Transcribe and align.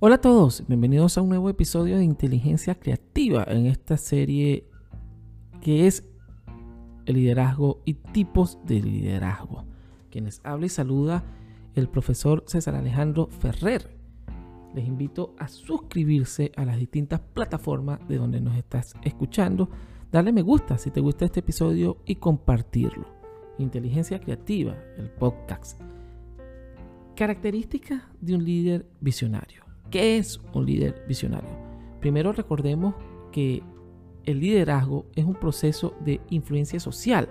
Hola 0.00 0.14
a 0.14 0.20
todos, 0.20 0.62
bienvenidos 0.68 1.18
a 1.18 1.22
un 1.22 1.28
nuevo 1.28 1.50
episodio 1.50 1.96
de 1.96 2.04
Inteligencia 2.04 2.76
Creativa 2.76 3.42
en 3.48 3.66
esta 3.66 3.96
serie 3.96 4.70
que 5.60 5.88
es 5.88 6.06
el 7.06 7.16
liderazgo 7.16 7.82
y 7.84 7.94
tipos 7.94 8.60
de 8.64 8.80
liderazgo. 8.80 9.64
Quienes 10.08 10.40
habla 10.44 10.66
y 10.66 10.68
saluda 10.68 11.24
el 11.74 11.88
profesor 11.88 12.44
César 12.46 12.76
Alejandro 12.76 13.26
Ferrer. 13.26 13.98
Les 14.72 14.86
invito 14.86 15.34
a 15.36 15.48
suscribirse 15.48 16.52
a 16.54 16.64
las 16.64 16.78
distintas 16.78 17.18
plataformas 17.18 17.98
de 18.06 18.18
donde 18.18 18.40
nos 18.40 18.56
estás 18.56 18.94
escuchando, 19.02 19.68
darle 20.12 20.30
me 20.30 20.42
gusta 20.42 20.78
si 20.78 20.92
te 20.92 21.00
gusta 21.00 21.24
este 21.24 21.40
episodio 21.40 21.96
y 22.06 22.14
compartirlo. 22.14 23.08
Inteligencia 23.58 24.20
Creativa, 24.20 24.76
el 24.96 25.10
podcast. 25.10 25.80
Características 27.16 28.04
de 28.20 28.36
un 28.36 28.44
líder 28.44 28.86
visionario. 29.00 29.67
¿Qué 29.90 30.18
es 30.18 30.40
un 30.52 30.66
líder 30.66 31.04
visionario? 31.08 31.50
Primero 32.00 32.32
recordemos 32.32 32.94
que 33.32 33.62
el 34.24 34.40
liderazgo 34.40 35.06
es 35.14 35.24
un 35.24 35.34
proceso 35.34 35.94
de 36.04 36.20
influencia 36.28 36.78
social 36.78 37.28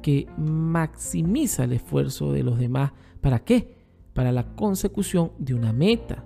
que 0.00 0.26
maximiza 0.38 1.64
el 1.64 1.74
esfuerzo 1.74 2.32
de 2.32 2.42
los 2.42 2.58
demás. 2.58 2.92
¿Para 3.20 3.44
qué? 3.44 3.76
Para 4.14 4.32
la 4.32 4.54
consecución 4.54 5.32
de 5.38 5.54
una 5.54 5.72
meta. 5.72 6.24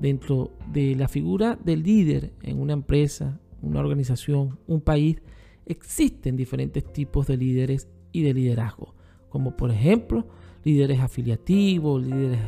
Dentro 0.00 0.52
de 0.72 0.96
la 0.96 1.08
figura 1.08 1.58
del 1.62 1.82
líder 1.82 2.32
en 2.42 2.60
una 2.60 2.72
empresa, 2.72 3.40
una 3.62 3.80
organización, 3.80 4.58
un 4.66 4.80
país, 4.80 5.22
existen 5.66 6.36
diferentes 6.36 6.92
tipos 6.92 7.26
de 7.26 7.36
líderes 7.36 7.88
y 8.12 8.22
de 8.22 8.34
liderazgo, 8.34 8.94
como 9.28 9.56
por 9.56 9.70
ejemplo 9.70 10.26
líderes 10.64 11.00
afiliativos, 11.00 12.02
líderes 12.02 12.40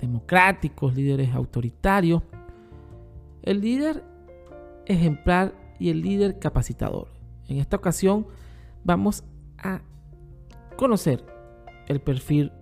democráticos, 0.00 0.94
líderes 0.94 1.34
autoritarios, 1.34 2.22
el 3.42 3.60
líder 3.60 4.04
ejemplar 4.86 5.54
y 5.78 5.90
el 5.90 6.02
líder 6.02 6.38
capacitador. 6.38 7.08
En 7.48 7.58
esta 7.58 7.76
ocasión 7.76 8.26
vamos 8.84 9.24
a 9.58 9.82
conocer 10.76 11.24
el 11.88 12.00
perfil 12.00 12.52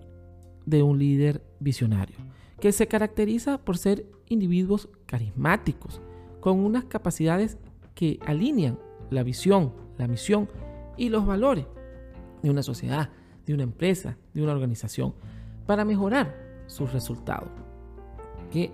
de 0.65 0.83
un 0.83 0.97
líder 0.97 1.43
visionario, 1.59 2.17
que 2.59 2.71
se 2.71 2.87
caracteriza 2.87 3.57
por 3.57 3.77
ser 3.77 4.05
individuos 4.27 4.89
carismáticos, 5.05 6.01
con 6.39 6.59
unas 6.59 6.85
capacidades 6.85 7.57
que 7.93 8.19
alinean 8.25 8.79
la 9.09 9.23
visión, 9.23 9.73
la 9.97 10.07
misión 10.07 10.49
y 10.97 11.09
los 11.09 11.25
valores 11.25 11.65
de 12.41 12.49
una 12.49 12.63
sociedad, 12.63 13.09
de 13.45 13.53
una 13.53 13.63
empresa, 13.63 14.17
de 14.33 14.43
una 14.43 14.53
organización, 14.53 15.13
para 15.65 15.85
mejorar 15.85 16.44
sus 16.67 16.93
resultados, 16.93 17.49
que 18.51 18.71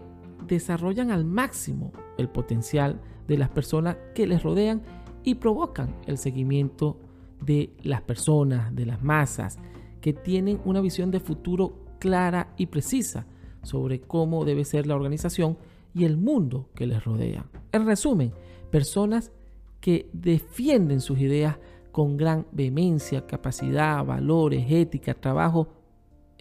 desarrollan 0.48 1.12
al 1.12 1.26
máximo 1.26 1.92
el 2.18 2.30
potencial 2.30 3.00
de 3.28 3.38
las 3.38 3.50
personas 3.50 3.98
que 4.16 4.28
les 4.28 4.44
rodean 4.44 4.82
y 5.24 5.36
provocan 5.36 5.96
el 6.08 6.18
seguimiento 6.18 7.00
de 7.42 7.74
las 7.84 8.02
personas, 8.02 8.76
de 8.76 8.86
las 8.86 9.02
masas, 9.04 9.60
que 10.02 10.14
tienen 10.14 10.60
una 10.66 10.82
visión 10.82 11.12
de 11.12 11.20
futuro 11.20 11.74
clara 12.00 12.54
y 12.58 12.68
precisa 12.68 13.26
sobre 13.62 14.02
cómo 14.02 14.44
debe 14.46 14.66
ser 14.66 14.88
la 14.88 14.96
organización 14.96 15.58
y 15.94 16.06
el 16.06 16.18
mundo 16.18 16.70
que 16.76 16.88
les 16.88 17.04
rodea. 17.04 17.46
En 17.72 17.86
resumen, 17.86 18.34
personas 18.72 19.32
que 19.80 20.10
defienden 20.14 21.02
sus 21.02 21.20
ideas 21.20 21.58
con 21.92 22.18
gran 22.18 22.48
vehemencia, 22.52 23.28
capacidad, 23.28 24.04
valores, 24.06 24.66
ética, 24.70 25.14
trabajo, 25.14 25.68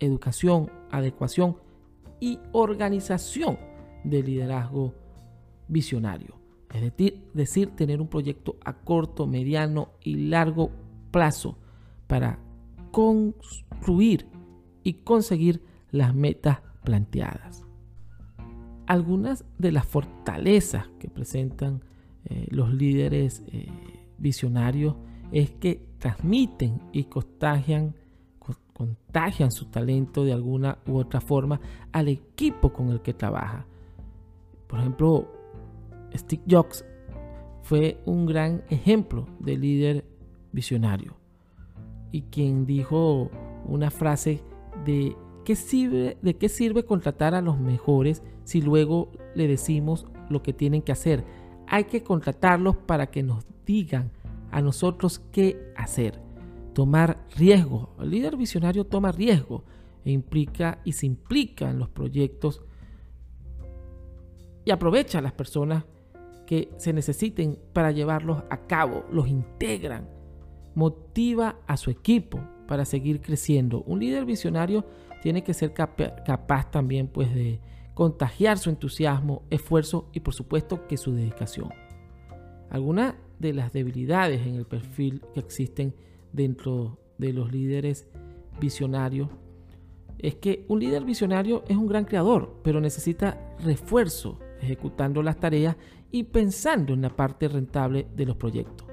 educación, 0.00 0.70
adecuación 0.90 1.56
y 2.18 2.38
organización 2.52 3.58
de 4.04 4.22
liderazgo 4.22 4.94
visionario. 5.68 6.40
Es 6.72 6.82
decir, 6.82 7.22
decir, 7.34 7.70
tener 7.70 8.00
un 8.00 8.08
proyecto 8.08 8.56
a 8.64 8.74
corto, 8.74 9.26
mediano 9.26 9.90
y 10.02 10.28
largo 10.28 10.70
plazo 11.10 11.58
para 12.06 12.38
construir 12.90 14.26
y 14.82 14.94
conseguir 14.94 15.62
las 15.90 16.14
metas 16.14 16.60
planteadas. 16.84 17.64
Algunas 18.86 19.44
de 19.58 19.72
las 19.72 19.86
fortalezas 19.86 20.88
que 20.98 21.08
presentan 21.08 21.82
eh, 22.24 22.46
los 22.50 22.72
líderes 22.72 23.42
eh, 23.48 23.68
visionarios 24.18 24.96
es 25.32 25.50
que 25.50 25.86
transmiten 25.98 26.80
y 26.92 27.04
contagian 27.04 27.94
contagian 28.80 29.52
su 29.52 29.66
talento 29.66 30.24
de 30.24 30.32
alguna 30.32 30.78
u 30.86 30.96
otra 30.96 31.20
forma 31.20 31.60
al 31.92 32.08
equipo 32.08 32.72
con 32.72 32.88
el 32.88 33.02
que 33.02 33.12
trabaja. 33.12 33.66
Por 34.66 34.78
ejemplo, 34.78 35.30
Steve 36.14 36.42
Jobs 36.48 36.82
fue 37.60 38.00
un 38.06 38.24
gran 38.24 38.62
ejemplo 38.70 39.26
de 39.38 39.58
líder 39.58 40.04
visionario 40.50 41.14
y 42.10 42.22
quien 42.22 42.64
dijo 42.64 43.30
una 43.66 43.90
frase 43.90 44.42
de 44.86 45.14
¿qué 45.44 45.56
sirve, 45.56 46.16
de 46.22 46.38
qué 46.38 46.48
sirve 46.48 46.86
contratar 46.86 47.34
a 47.34 47.42
los 47.42 47.60
mejores 47.60 48.22
si 48.44 48.62
luego 48.62 49.12
le 49.34 49.46
decimos 49.46 50.06
lo 50.30 50.42
que 50.42 50.54
tienen 50.54 50.80
que 50.80 50.92
hacer. 50.92 51.22
Hay 51.66 51.84
que 51.84 52.02
contratarlos 52.02 52.76
para 52.78 53.10
que 53.10 53.22
nos 53.22 53.44
digan 53.66 54.10
a 54.50 54.62
nosotros 54.62 55.18
qué 55.32 55.70
hacer 55.76 56.29
tomar 56.80 57.26
riesgo. 57.36 57.94
El 58.00 58.08
líder 58.08 58.38
visionario 58.38 58.86
toma 58.86 59.12
riesgo 59.12 59.64
e 60.02 60.12
implica 60.12 60.80
y 60.82 60.92
se 60.92 61.04
implica 61.04 61.68
en 61.68 61.78
los 61.78 61.90
proyectos 61.90 62.62
y 64.64 64.70
aprovecha 64.70 65.18
a 65.18 65.20
las 65.20 65.34
personas 65.34 65.84
que 66.46 66.72
se 66.78 66.94
necesiten 66.94 67.58
para 67.74 67.90
llevarlos 67.90 68.44
a 68.48 68.66
cabo, 68.66 69.04
los 69.12 69.28
integran, 69.28 70.08
motiva 70.74 71.58
a 71.66 71.76
su 71.76 71.90
equipo 71.90 72.40
para 72.66 72.86
seguir 72.86 73.20
creciendo. 73.20 73.82
Un 73.82 74.00
líder 74.00 74.24
visionario 74.24 74.86
tiene 75.20 75.44
que 75.44 75.52
ser 75.52 75.74
capaz 75.74 76.70
también 76.70 77.08
pues 77.08 77.34
de 77.34 77.60
contagiar 77.92 78.56
su 78.56 78.70
entusiasmo, 78.70 79.42
esfuerzo 79.50 80.08
y 80.14 80.20
por 80.20 80.32
supuesto 80.32 80.86
que 80.86 80.96
su 80.96 81.12
dedicación. 81.12 81.68
Algunas 82.70 83.16
de 83.38 83.52
las 83.52 83.70
debilidades 83.70 84.46
en 84.46 84.54
el 84.54 84.64
perfil 84.64 85.20
que 85.34 85.40
existen 85.40 85.94
dentro 86.32 86.98
de 87.18 87.32
los 87.32 87.52
líderes 87.52 88.08
visionarios 88.60 89.28
es 90.18 90.34
que 90.34 90.64
un 90.68 90.80
líder 90.80 91.04
visionario 91.04 91.64
es 91.68 91.76
un 91.76 91.86
gran 91.86 92.04
creador, 92.04 92.60
pero 92.62 92.80
necesita 92.80 93.38
refuerzo 93.64 94.38
ejecutando 94.60 95.22
las 95.22 95.38
tareas 95.38 95.76
y 96.10 96.24
pensando 96.24 96.92
en 96.92 97.02
la 97.02 97.16
parte 97.16 97.48
rentable 97.48 98.06
de 98.14 98.26
los 98.26 98.36
proyectos. 98.36 98.86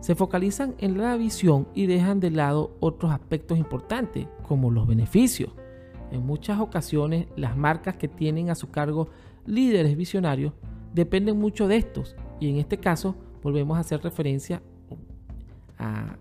Se 0.00 0.14
focalizan 0.14 0.74
en 0.78 0.96
la 0.96 1.16
visión 1.16 1.68
y 1.74 1.86
dejan 1.86 2.20
de 2.20 2.30
lado 2.30 2.76
otros 2.80 3.12
aspectos 3.12 3.58
importantes, 3.58 4.26
como 4.46 4.70
los 4.70 4.86
beneficios. 4.86 5.52
En 6.10 6.24
muchas 6.24 6.60
ocasiones, 6.60 7.26
las 7.36 7.56
marcas 7.56 7.96
que 7.96 8.08
tienen 8.08 8.48
a 8.48 8.54
su 8.54 8.70
cargo 8.70 9.08
líderes 9.44 9.96
visionarios 9.96 10.52
dependen 10.94 11.38
mucho 11.38 11.68
de 11.68 11.76
estos, 11.76 12.16
y 12.40 12.48
en 12.48 12.56
este 12.56 12.78
caso 12.78 13.16
volvemos 13.42 13.76
a 13.76 13.80
hacer 13.80 14.02
referencia 14.02 14.62
a 15.78 16.16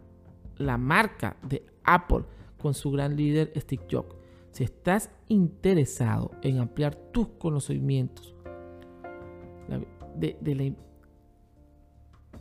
la 0.58 0.78
marca 0.78 1.38
de 1.44 1.66
Apple 1.84 2.24
con 2.58 2.74
su 2.74 2.92
gran 2.92 3.16
líder 3.16 3.52
Steve 3.56 3.84
Jobs. 3.90 4.16
Si 4.52 4.64
estás 4.64 5.10
interesado 5.28 6.32
en 6.42 6.60
ampliar 6.60 6.96
tus 6.96 7.28
conocimientos 7.30 8.34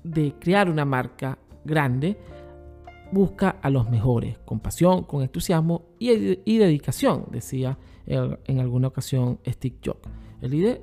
de, 0.02 0.34
crear 0.40 0.70
una 0.70 0.84
marca 0.84 1.38
grande, 1.64 2.16
busca 3.12 3.50
a 3.62 3.70
los 3.70 3.90
mejores, 3.90 4.38
con 4.38 4.60
pasión, 4.60 5.04
con 5.04 5.22
entusiasmo 5.22 5.82
y, 5.98 6.58
dedicación, 6.58 7.26
decía 7.30 7.78
en 8.06 8.60
alguna 8.60 8.88
ocasión 8.88 9.40
Steve 9.46 9.76
Jobs. 9.84 10.00
El 10.40 10.52
líder 10.52 10.82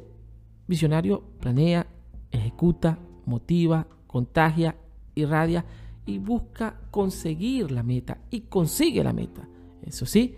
visionario 0.67 1.23
planea, 1.39 1.87
ejecuta, 2.31 2.99
motiva, 3.25 3.87
contagia, 4.07 4.75
irradia 5.15 5.65
y 6.05 6.17
busca 6.17 6.79
conseguir 6.91 7.71
la 7.71 7.83
meta 7.83 8.19
y 8.29 8.41
consigue 8.41 9.03
la 9.03 9.13
meta. 9.13 9.47
Eso 9.81 10.05
sí, 10.05 10.35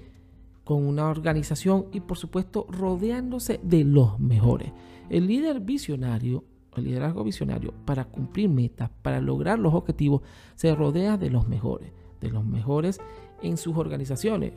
con 0.64 0.86
una 0.86 1.10
organización 1.10 1.86
y 1.92 2.02
por 2.02 2.18
supuesto 2.18 2.66
rodeándose 2.70 3.60
de 3.64 3.84
los 3.84 4.20
mejores. 4.20 4.72
El 5.10 5.28
líder 5.28 5.60
visionario, 5.60 6.44
el 6.76 6.86
liderazgo 6.86 7.24
visionario, 7.24 7.74
para 7.86 8.06
cumplir 8.06 8.50
metas, 8.50 8.90
para 9.02 9.22
lograr 9.22 9.60
los 9.60 9.74
objetivos, 9.74 10.22
se 10.56 10.74
rodea 10.76 11.18
de 11.18 11.30
los 11.30 11.48
mejores, 11.48 11.92
de 12.20 12.30
los 12.30 12.44
mejores 12.44 13.00
en 13.42 13.58
sus 13.58 13.78
organizaciones. 13.78 14.54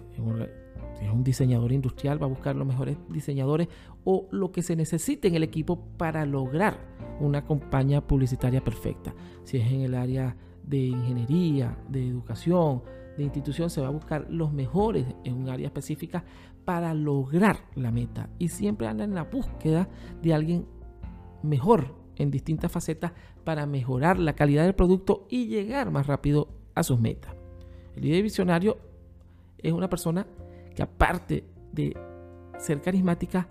Si 0.99 1.05
es 1.05 1.13
un 1.13 1.23
diseñador 1.23 1.73
industrial, 1.73 2.21
va 2.21 2.27
a 2.27 2.31
buscar 2.31 2.57
los 2.57 2.67
mejores 2.67 2.97
diseñadores 3.09 3.69
o 4.05 4.27
lo 4.31 4.51
que 4.51 4.63
se 4.63 4.75
necesite 4.75 5.29
en 5.29 5.35
el 5.35 5.43
equipo 5.43 5.79
para 5.97 6.25
lograr 6.27 6.79
una 7.21 7.45
campaña 7.45 8.01
publicitaria 8.01 8.65
perfecta. 8.65 9.15
Si 9.45 9.59
es 9.59 9.71
en 9.71 9.83
el 9.83 9.95
área 9.95 10.37
de 10.69 10.79
ingeniería, 10.79 11.77
de 11.89 12.07
educación, 12.07 12.83
de 13.17 13.25
institución 13.25 13.71
se 13.71 13.81
va 13.81 13.89
a 13.89 13.91
buscar 13.91 14.27
los 14.31 14.53
mejores 14.53 15.07
en 15.25 15.35
un 15.35 15.49
área 15.49 15.67
específica 15.67 16.25
para 16.65 16.95
lograr 16.95 17.57
la 17.75 17.91
meta 17.91 18.29
y 18.39 18.49
siempre 18.49 18.87
anda 18.87 19.05
en 19.05 19.15
la 19.15 19.25
búsqueda 19.25 19.89
de 20.23 20.35
alguien 20.35 20.67
mejor 21.43 21.95
en 22.17 22.31
distintas 22.31 22.71
facetas 22.71 23.13
para 23.45 23.67
mejorar 23.67 24.19
la 24.19 24.35
calidad 24.35 24.65
del 24.65 24.75
producto 24.75 25.27
y 25.31 25.47
llegar 25.47 25.91
más 25.91 26.07
rápido 26.07 26.49
a 26.75 26.83
sus 26.83 27.01
metas. 27.01 27.35
El 27.97 28.03
líder 28.03 28.23
visionario 28.23 28.79
es 29.59 29.73
una 29.73 29.89
persona 29.89 30.27
que 30.75 30.83
aparte 30.83 31.45
de 31.73 31.97
ser 32.59 32.81
carismática, 32.81 33.49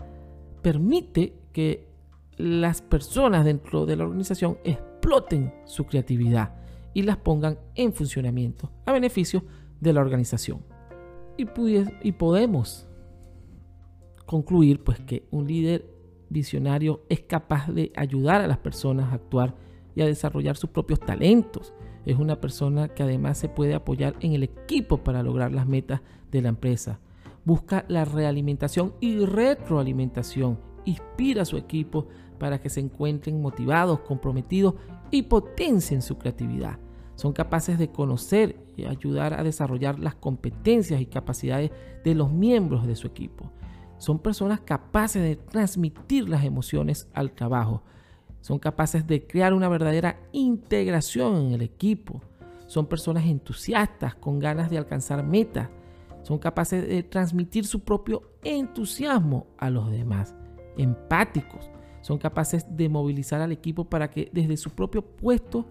permite 0.61 1.33
que 1.51 1.87
las 2.37 2.81
personas 2.81 3.45
dentro 3.45 3.85
de 3.85 3.95
la 3.95 4.03
organización 4.03 4.59
exploten 4.63 5.53
su 5.65 5.85
creatividad 5.85 6.66
y 6.97 7.03
las 7.03 7.17
pongan 7.17 7.59
en 7.75 7.93
funcionamiento 7.93 8.71
a 8.83 8.91
beneficio 8.91 9.43
de 9.79 9.93
la 9.93 10.01
organización. 10.01 10.63
Y, 11.37 11.45
y 12.01 12.11
podemos 12.13 12.87
concluir 14.25 14.83
pues 14.83 14.99
que 15.01 15.27
un 15.29 15.45
líder 15.45 15.93
visionario 16.29 17.03
es 17.07 17.19
capaz 17.19 17.67
de 17.67 17.91
ayudar 17.95 18.41
a 18.41 18.47
las 18.47 18.57
personas 18.57 19.11
a 19.11 19.15
actuar 19.17 19.53
y 19.95 20.01
a 20.01 20.07
desarrollar 20.07 20.57
sus 20.57 20.71
propios 20.71 20.99
talentos. 20.99 21.71
Es 22.03 22.17
una 22.17 22.41
persona 22.41 22.87
que 22.87 23.03
además 23.03 23.37
se 23.37 23.47
puede 23.47 23.75
apoyar 23.75 24.15
en 24.21 24.33
el 24.33 24.41
equipo 24.41 25.03
para 25.03 25.21
lograr 25.21 25.51
las 25.51 25.67
metas 25.67 26.01
de 26.31 26.41
la 26.41 26.49
empresa. 26.49 26.99
Busca 27.45 27.85
la 27.89 28.05
realimentación 28.05 28.95
y 29.01 29.23
retroalimentación. 29.23 30.59
Inspira 30.85 31.43
a 31.43 31.45
su 31.45 31.57
equipo 31.57 32.07
para 32.39 32.59
que 32.59 32.71
se 32.71 32.79
encuentren 32.79 33.39
motivados, 33.39 33.99
comprometidos 33.99 34.73
y 35.11 35.21
potencien 35.21 36.01
su 36.01 36.17
creatividad. 36.17 36.79
Son 37.17 37.33
capaces 37.33 37.79
de 37.79 37.89
conocer 37.89 38.55
y 38.75 38.85
ayudar 38.85 39.33
a 39.33 39.41
desarrollar 39.41 39.97
las 39.97 40.13
competencias 40.13 41.01
y 41.01 41.07
capacidades 41.07 41.71
de 42.03 42.13
los 42.13 42.31
miembros 42.31 42.85
de 42.85 42.95
su 42.95 43.07
equipo. 43.07 43.51
Son 43.97 44.19
personas 44.19 44.61
capaces 44.61 45.23
de 45.23 45.35
transmitir 45.35 46.29
las 46.29 46.45
emociones 46.45 47.07
al 47.15 47.31
trabajo. 47.31 47.81
Son 48.41 48.59
capaces 48.59 49.07
de 49.07 49.25
crear 49.25 49.55
una 49.55 49.67
verdadera 49.67 50.19
integración 50.31 51.47
en 51.47 51.53
el 51.53 51.63
equipo. 51.63 52.21
Son 52.67 52.85
personas 52.85 53.25
entusiastas 53.25 54.13
con 54.13 54.37
ganas 54.37 54.69
de 54.69 54.77
alcanzar 54.77 55.25
metas. 55.25 55.69
Son 56.21 56.37
capaces 56.37 56.87
de 56.87 57.01
transmitir 57.01 57.65
su 57.65 57.79
propio 57.79 58.21
entusiasmo 58.43 59.47
a 59.57 59.71
los 59.71 59.89
demás. 59.89 60.35
Empáticos. 60.77 61.71
Son 62.01 62.19
capaces 62.19 62.63
de 62.77 62.89
movilizar 62.89 63.41
al 63.41 63.51
equipo 63.51 63.85
para 63.85 64.11
que 64.11 64.29
desde 64.31 64.55
su 64.55 64.69
propio 64.69 65.01
puesto 65.01 65.65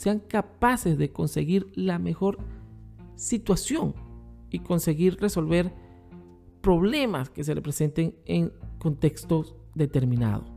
sean 0.00 0.18
capaces 0.18 0.96
de 0.96 1.12
conseguir 1.12 1.70
la 1.74 1.98
mejor 1.98 2.38
situación 3.16 3.94
y 4.48 4.60
conseguir 4.60 5.18
resolver 5.20 5.74
problemas 6.62 7.28
que 7.28 7.44
se 7.44 7.54
le 7.54 7.60
presenten 7.60 8.14
en 8.24 8.50
contextos 8.78 9.54
determinados. 9.74 10.50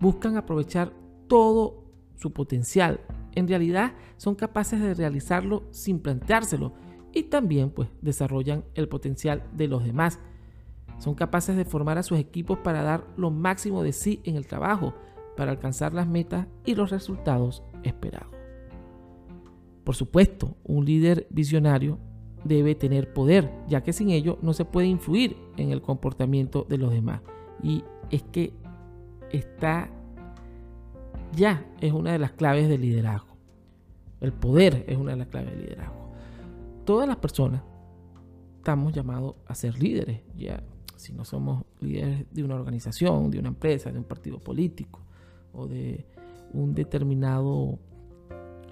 Buscan 0.00 0.38
aprovechar 0.38 0.90
todo 1.28 1.84
su 2.14 2.32
potencial. 2.32 3.00
En 3.34 3.46
realidad 3.46 3.92
son 4.16 4.36
capaces 4.36 4.80
de 4.80 4.94
realizarlo 4.94 5.64
sin 5.70 5.98
planteárselo 5.98 6.72
y 7.12 7.24
también 7.24 7.68
pues 7.68 7.90
desarrollan 8.00 8.64
el 8.74 8.88
potencial 8.88 9.46
de 9.52 9.68
los 9.68 9.84
demás. 9.84 10.18
Son 10.96 11.14
capaces 11.14 11.56
de 11.56 11.66
formar 11.66 11.98
a 11.98 12.02
sus 12.02 12.18
equipos 12.18 12.58
para 12.60 12.82
dar 12.82 13.06
lo 13.18 13.30
máximo 13.30 13.82
de 13.82 13.92
sí 13.92 14.22
en 14.24 14.36
el 14.36 14.46
trabajo, 14.46 14.94
para 15.36 15.50
alcanzar 15.50 15.92
las 15.92 16.08
metas 16.08 16.46
y 16.64 16.74
los 16.74 16.90
resultados 16.90 17.62
esperados. 17.82 18.32
Por 19.84 19.94
supuesto, 19.94 20.56
un 20.64 20.84
líder 20.84 21.26
visionario 21.30 21.98
debe 22.44 22.74
tener 22.74 23.12
poder, 23.12 23.50
ya 23.68 23.82
que 23.82 23.92
sin 23.92 24.10
ello 24.10 24.38
no 24.42 24.52
se 24.52 24.64
puede 24.64 24.86
influir 24.86 25.36
en 25.56 25.70
el 25.70 25.82
comportamiento 25.82 26.66
de 26.68 26.78
los 26.78 26.90
demás. 26.90 27.20
Y 27.62 27.84
es 28.10 28.22
que 28.22 28.52
está 29.30 29.90
ya 31.34 31.66
es 31.80 31.92
una 31.92 32.12
de 32.12 32.18
las 32.18 32.32
claves 32.32 32.68
del 32.68 32.80
liderazgo. 32.80 33.36
El 34.20 34.32
poder 34.32 34.84
es 34.86 34.96
una 34.96 35.12
de 35.12 35.18
las 35.18 35.28
claves 35.28 35.50
del 35.50 35.62
liderazgo. 35.62 36.12
Todas 36.84 37.08
las 37.08 37.16
personas 37.16 37.62
estamos 38.58 38.92
llamados 38.92 39.36
a 39.46 39.54
ser 39.54 39.78
líderes, 39.78 40.20
ya 40.36 40.62
si 40.96 41.12
no 41.12 41.24
somos 41.24 41.64
líderes 41.80 42.24
de 42.32 42.44
una 42.44 42.54
organización, 42.54 43.30
de 43.30 43.38
una 43.38 43.48
empresa, 43.48 43.90
de 43.90 43.98
un 43.98 44.04
partido 44.04 44.38
político 44.38 45.00
o 45.54 45.66
de 45.66 46.06
un 46.52 46.74
determinado 46.74 47.78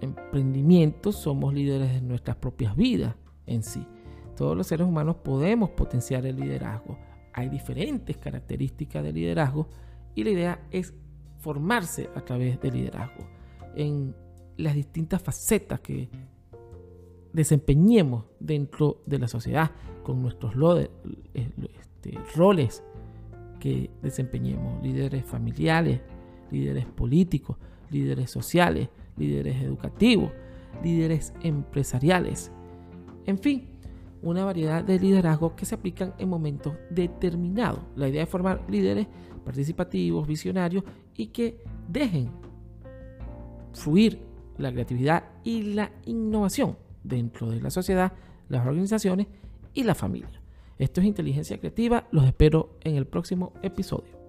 emprendimiento, 0.01 1.13
somos 1.13 1.55
líderes 1.55 1.93
de 1.93 2.01
nuestras 2.01 2.37
propias 2.37 2.77
vidas 2.77 3.15
en 3.47 3.63
sí. 3.63 3.87
Todos 4.37 4.57
los 4.57 4.67
seres 4.67 4.87
humanos 4.87 5.17
podemos 5.17 5.71
potenciar 5.71 6.27
el 6.27 6.37
liderazgo. 6.37 6.99
Hay 7.33 7.49
diferentes 7.49 8.17
características 8.17 9.03
de 9.03 9.13
liderazgo 9.13 9.69
y 10.15 10.25
la 10.25 10.31
idea 10.31 10.67
es 10.71 10.95
formarse 11.39 12.09
a 12.15 12.21
través 12.21 12.61
del 12.61 12.75
liderazgo 12.75 13.27
en 13.75 14.15
las 14.57 14.75
distintas 14.75 15.23
facetas 15.23 15.81
que 15.81 16.09
desempeñemos 17.33 18.27
dentro 18.39 19.03
de 19.07 19.19
la 19.19 19.29
sociedad 19.29 19.71
con 20.03 20.21
nuestros 20.21 20.55
este, 21.35 22.19
roles 22.35 22.85
que 23.59 23.91
desempeñemos, 24.03 24.83
líderes 24.83 25.25
familiares, 25.25 26.01
líderes 26.53 26.87
políticos, 26.87 27.57
líderes 27.91 28.31
sociales, 28.31 28.89
líderes 29.17 29.63
educativos, 29.63 30.31
líderes 30.83 31.33
empresariales. 31.43 32.53
En 33.27 33.39
fin, 33.39 33.69
una 34.23 34.45
variedad 34.45 34.85
de 34.85 34.99
liderazgos 34.99 35.53
que 35.53 35.67
se 35.67 35.75
aplican 35.75 36.15
en 36.19 36.29
momentos 36.29 36.75
determinados. 36.91 37.81
La 37.97 38.09
idea 38.09 38.23
es 38.23 38.29
formar 38.29 38.65
líderes 38.69 39.07
participativos, 39.45 40.27
visionarios 40.27 40.85
y 41.17 41.27
que 41.27 41.63
dejen 41.89 42.31
fluir 43.73 44.21
la 44.59 44.73
creatividad 44.73 45.25
y 45.43 45.63
la 45.75 45.91
innovación 46.07 46.77
dentro 47.03 47.51
de 47.51 47.61
la 47.61 47.71
sociedad, 47.71 48.13
las 48.49 48.67
organizaciones 48.67 49.27
y 49.75 49.83
la 49.83 49.95
familia. 49.95 50.41
Esto 50.79 51.01
es 51.01 51.07
inteligencia 51.07 51.59
creativa, 51.59 52.07
los 52.13 52.25
espero 52.25 52.79
en 52.83 52.97
el 52.97 53.07
próximo 53.07 53.53
episodio. 53.63 54.22